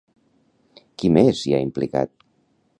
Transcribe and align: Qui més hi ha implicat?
Qui 1.01 1.13
més 1.19 1.45
hi 1.51 1.55
ha 1.57 1.61
implicat? 1.69 2.13